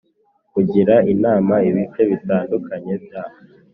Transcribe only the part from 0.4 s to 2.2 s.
Kugira inama ibice